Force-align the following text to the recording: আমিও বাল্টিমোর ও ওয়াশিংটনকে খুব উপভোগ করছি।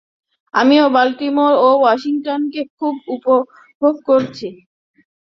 আমিও 0.53 0.85
বাল্টিমোর 0.95 1.53
ও 1.59 1.69
ওয়াশিংটনকে 1.79 2.61
খুব 2.77 2.93
উপভোগ 3.15 3.95
করছি। 4.07 4.47